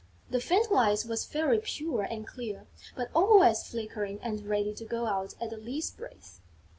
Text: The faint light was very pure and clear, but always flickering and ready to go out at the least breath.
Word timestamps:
The 0.31 0.39
faint 0.41 0.71
light 0.71 1.05
was 1.07 1.27
very 1.27 1.59
pure 1.59 2.01
and 2.01 2.25
clear, 2.25 2.65
but 2.95 3.11
always 3.13 3.61
flickering 3.61 4.19
and 4.23 4.43
ready 4.47 4.73
to 4.73 4.83
go 4.83 5.05
out 5.05 5.35
at 5.39 5.51
the 5.51 5.57
least 5.57 5.95
breath. 5.95 6.41